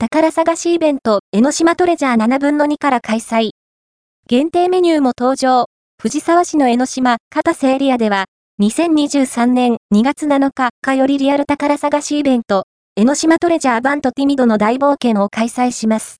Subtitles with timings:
[0.00, 3.50] 宝探しイベント、江ノ島トレジャー7分の2から開催。
[4.28, 5.66] 限定メニューも登場。
[6.00, 8.26] 藤沢市の江ノ島、片瀬エリアでは、
[8.62, 12.62] 2023年2月7日かよりリアル宝探しイベント、
[12.94, 16.14] 江ノ島トレジャーバントティミドの大冒険を開催します。